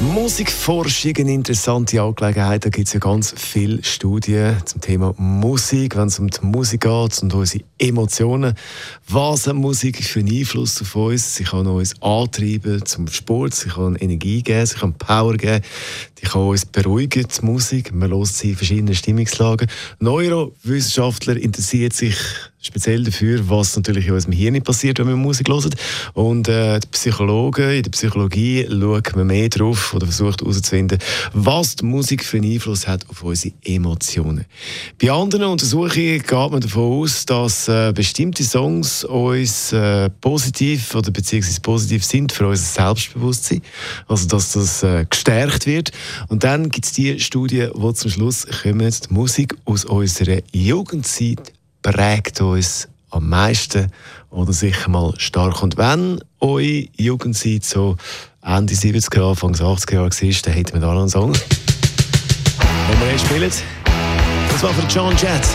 Musikforschung, 0.00 1.12
eine 1.18 1.34
interessante 1.34 2.00
Angelegenheit. 2.00 2.64
Da 2.64 2.70
gibt 2.70 2.88
es 2.88 2.94
ja 2.94 3.00
ganz 3.00 3.34
viele 3.36 3.84
Studien 3.84 4.56
zum 4.64 4.80
Thema 4.80 5.14
Musik, 5.18 5.94
wenn 5.94 6.08
es 6.08 6.18
um 6.18 6.30
die 6.30 6.38
Musik 6.40 6.80
geht 6.80 7.22
und 7.22 7.34
unsere 7.34 7.64
Emotionen. 7.76 8.54
Was 9.08 9.46
hat 9.46 9.56
Musik 9.56 10.02
für 10.02 10.20
einen 10.20 10.34
Einfluss 10.34 10.80
auf 10.80 10.96
uns? 10.96 11.34
Sie 11.34 11.44
kann 11.44 11.66
uns 11.66 12.00
antreiben 12.00 12.84
zum 12.86 13.08
Sport, 13.08 13.54
sie 13.54 13.68
kann 13.68 13.96
Energie 13.96 14.42
geben, 14.42 14.64
sie 14.64 14.78
kann 14.78 14.94
Power 14.94 15.36
geben, 15.36 15.62
die 16.18 16.26
kann 16.26 16.48
uns 16.48 16.64
beruhigen, 16.64 17.26
die 17.28 17.44
Musik. 17.44 17.92
Man 17.92 18.10
hört 18.10 18.28
sie 18.28 18.50
in 18.50 18.56
verschiedenen 18.56 18.94
Stimmungslagen. 18.94 19.68
Neurowissenschaftler 19.98 21.36
interessiert 21.36 21.92
sich 21.92 22.16
speziell 22.62 23.04
dafür, 23.04 23.48
was 23.48 23.74
natürlich 23.76 24.06
in 24.06 24.12
unserem 24.12 24.32
Hirn 24.32 24.62
passiert, 24.62 24.98
wenn 24.98 25.08
wir 25.08 25.16
Musik 25.16 25.48
hören. 25.48 25.74
Und 26.12 26.48
äh, 26.48 26.78
die 26.78 26.88
Psychologen, 26.88 27.70
in 27.70 27.82
der 27.82 27.90
Psychologie 27.90 28.66
schaut 28.68 29.16
man 29.16 29.28
mehr 29.28 29.48
drauf 29.48 29.94
oder 29.94 30.06
versucht 30.06 30.42
herauszufinden, 30.42 30.98
was 31.32 31.76
die 31.76 31.86
Musik 31.86 32.24
für 32.24 32.36
einen 32.36 32.52
Einfluss 32.52 32.86
hat 32.86 33.08
auf 33.08 33.22
unsere 33.22 33.54
Emotionen. 33.64 34.44
Bei 35.00 35.10
anderen 35.10 35.44
Untersuchungen 35.44 36.18
geht 36.18 36.30
man 36.30 36.60
davon 36.60 37.02
aus, 37.02 37.24
dass 37.24 37.68
äh, 37.68 37.92
bestimmte 37.94 38.44
Songs 38.44 39.04
uns 39.04 39.72
äh, 39.72 40.10
positiv 40.20 40.94
oder 40.94 41.10
beziehungsweise 41.10 41.60
positiv 41.62 42.04
sind 42.04 42.32
für 42.32 42.46
unser 42.46 42.62
Selbstbewusstsein. 42.62 43.62
Also, 44.06 44.28
dass 44.28 44.52
das 44.52 44.82
äh, 44.82 45.06
gestärkt 45.08 45.66
wird. 45.66 45.92
Und 46.28 46.44
dann 46.44 46.68
gibt 46.68 46.84
es 46.84 46.92
die 46.92 47.18
Studie, 47.20 47.68
wo 47.72 47.92
zum 47.92 48.10
Schluss 48.10 48.46
kommen, 48.62 48.90
die 48.90 49.14
Musik 49.14 49.56
aus 49.64 49.86
unserer 49.86 50.40
Jugendzeit 50.52 51.52
prägt 51.82 52.40
uns 52.40 52.88
am 53.10 53.28
meisten 53.28 53.90
oder 54.30 54.52
sicher 54.52 54.88
mal 54.88 55.14
stark. 55.18 55.62
Und 55.62 55.76
wenn 55.76 56.20
eure 56.40 56.86
Jugendzeit 56.96 57.64
so 57.64 57.96
Ende 58.42 58.74
70er, 58.74 59.30
Anfang 59.30 59.52
80er 59.52 59.94
Jahre 59.94 60.10
war, 60.10 60.40
dann 60.42 60.52
hätten 60.54 60.72
wir 60.74 60.80
da 60.80 60.94
noch 60.94 61.00
einen 61.00 61.08
Song, 61.08 61.32
den 61.32 63.00
wir 63.00 63.10
jetzt 63.10 63.26
spielen. 63.26 63.52
Das 64.50 64.62
war 64.62 64.70
für 64.72 64.86
John 64.86 65.16
Jett. 65.16 65.46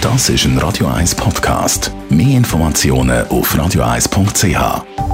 Das 0.00 0.28
ist 0.28 0.44
ein 0.44 0.58
Radio 0.58 0.88
1 0.88 1.14
Podcast. 1.14 1.90
Mehr 2.10 2.36
Informationen 2.36 3.26
auf 3.28 3.54
radio1.ch. 3.54 5.13